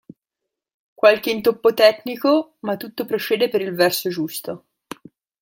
Qualche 0.95 1.29
intoppo 1.29 1.75
tecnico 1.75 2.55
ma 2.61 2.75
tutto 2.75 3.05
procede 3.05 3.49
per 3.49 3.61
il 3.61 3.75
verso 3.75 4.09
giusto. 4.09 4.65